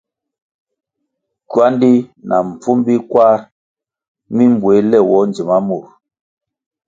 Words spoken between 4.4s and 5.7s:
mbuéh léwoh ndzima